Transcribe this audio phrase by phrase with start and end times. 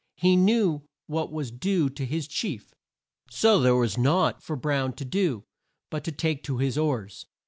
[0.15, 2.73] He knew what was due to his chief.
[3.29, 5.43] So there was naught for Brown to do
[5.91, 7.27] but to take to his oars.